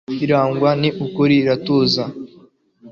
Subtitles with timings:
[0.23, 2.03] irangwa n'ukuri, iratuza